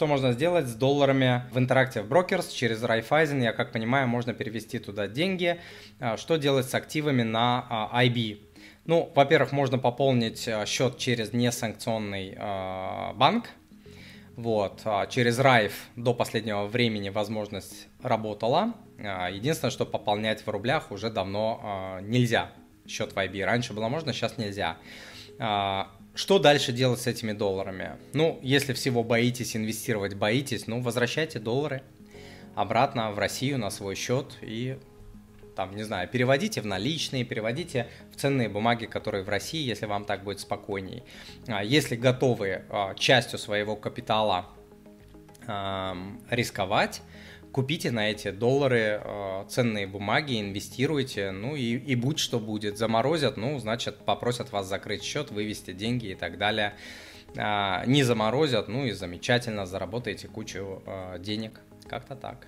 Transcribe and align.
что 0.00 0.06
можно 0.06 0.32
сделать 0.32 0.66
с 0.66 0.74
долларами 0.74 1.42
в 1.52 1.58
Interactive 1.58 2.08
Brokers 2.08 2.54
через 2.54 2.82
Raiffeisen? 2.82 3.42
Я 3.42 3.52
как 3.52 3.70
понимаю, 3.70 4.08
можно 4.08 4.32
перевести 4.32 4.78
туда 4.78 5.06
деньги. 5.08 5.60
А, 5.98 6.16
что 6.16 6.36
делать 6.36 6.70
с 6.70 6.74
активами 6.74 7.22
на 7.22 7.66
а, 7.68 8.02
IB? 8.02 8.40
Ну, 8.86 9.12
во-первых, 9.14 9.52
можно 9.52 9.78
пополнить 9.78 10.48
а, 10.48 10.64
счет 10.64 10.96
через 10.96 11.34
несанкционный 11.34 12.34
банк. 13.14 13.50
Вот. 14.36 14.80
Через 15.10 15.38
Райф 15.38 15.74
до 15.96 16.14
последнего 16.14 16.64
времени 16.64 17.10
возможность 17.10 17.88
работала. 18.02 18.72
Единственное, 18.96 19.70
что 19.70 19.84
пополнять 19.84 20.46
в 20.46 20.48
рублях 20.48 20.92
уже 20.92 21.10
давно 21.10 21.98
нельзя. 22.00 22.52
Счет 22.88 23.12
в 23.12 23.18
IB. 23.18 23.44
Раньше 23.44 23.74
было 23.74 23.88
можно, 23.88 24.14
сейчас 24.14 24.38
нельзя. 24.38 24.78
Что 26.14 26.38
дальше 26.38 26.72
делать 26.72 27.00
с 27.00 27.06
этими 27.06 27.32
долларами? 27.32 27.92
Ну, 28.12 28.38
если 28.42 28.72
всего 28.72 29.04
боитесь 29.04 29.56
инвестировать, 29.56 30.14
боитесь, 30.14 30.66
ну, 30.66 30.80
возвращайте 30.80 31.38
доллары 31.38 31.82
обратно 32.54 33.12
в 33.12 33.18
Россию 33.18 33.58
на 33.58 33.70
свой 33.70 33.94
счет 33.94 34.36
и 34.42 34.78
там, 35.54 35.74
не 35.76 35.82
знаю, 35.82 36.08
переводите 36.08 36.60
в 36.60 36.66
наличные, 36.66 37.24
переводите 37.24 37.86
в 38.12 38.16
ценные 38.16 38.48
бумаги, 38.48 38.86
которые 38.86 39.24
в 39.24 39.28
России, 39.28 39.62
если 39.62 39.86
вам 39.86 40.04
так 40.04 40.24
будет 40.24 40.40
спокойней. 40.40 41.02
А 41.46 41.62
если 41.62 41.96
готовы 41.96 42.62
а, 42.70 42.94
частью 42.94 43.38
своего 43.38 43.76
капитала 43.76 44.46
рисковать, 46.30 47.02
купите 47.52 47.90
на 47.90 48.10
эти 48.10 48.30
доллары 48.30 49.00
э, 49.02 49.44
ценные 49.48 49.86
бумаги, 49.86 50.40
инвестируйте, 50.40 51.30
ну 51.30 51.56
и, 51.56 51.76
и 51.76 51.94
будь 51.94 52.18
что 52.18 52.38
будет. 52.38 52.78
Заморозят, 52.78 53.36
ну, 53.36 53.58
значит, 53.58 53.98
попросят 54.04 54.52
вас 54.52 54.66
закрыть 54.66 55.02
счет, 55.02 55.30
вывести 55.30 55.72
деньги 55.72 56.08
и 56.08 56.14
так 56.14 56.38
далее. 56.38 56.74
Э, 57.36 57.84
не 57.86 58.02
заморозят, 58.02 58.68
ну 58.68 58.86
и 58.86 58.92
замечательно, 58.92 59.66
заработаете 59.66 60.28
кучу 60.28 60.82
э, 60.86 61.18
денег. 61.18 61.60
Как-то 61.88 62.14
так. 62.14 62.46